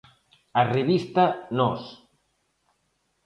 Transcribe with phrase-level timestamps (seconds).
[0.59, 1.23] A revista
[1.59, 1.81] Nós.